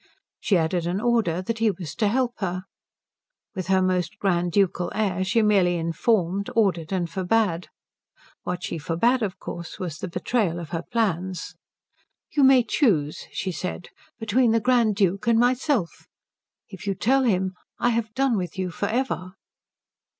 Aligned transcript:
She 0.39 0.57
added 0.57 0.87
an 0.87 0.99
order 0.99 1.43
that 1.43 1.59
he 1.59 1.69
was 1.69 1.93
to 1.97 2.07
help 2.07 2.39
her. 2.39 2.63
With 3.53 3.67
her 3.67 3.83
most 3.83 4.17
grand 4.17 4.51
ducal 4.51 4.91
air 4.95 5.23
she 5.23 5.43
merely 5.43 5.75
informed, 5.77 6.49
ordered, 6.55 6.91
and 6.91 7.07
forbade. 7.07 7.67
What 8.41 8.63
she 8.63 8.79
forbade, 8.79 9.21
of 9.21 9.37
course, 9.37 9.77
was 9.77 9.99
the 9.99 10.07
betrayal 10.07 10.59
of 10.59 10.69
her 10.71 10.81
plans. 10.81 11.53
"You 12.31 12.43
may 12.43 12.63
choose," 12.63 13.27
she 13.31 13.51
said, 13.51 13.89
"between 14.17 14.53
the 14.53 14.59
Grand 14.59 14.95
Duke 14.95 15.27
and 15.27 15.37
myself. 15.37 16.07
If 16.67 16.87
you 16.87 16.95
tell 16.95 17.21
him, 17.21 17.53
I 17.77 17.89
have 17.89 18.11
done 18.15 18.37
with 18.37 18.57
you 18.57 18.71
for 18.71 18.87
ever." 18.87 19.33